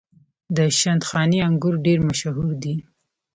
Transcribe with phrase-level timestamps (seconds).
[0.55, 2.75] د شندخاني انګور ډیر مشهور دي.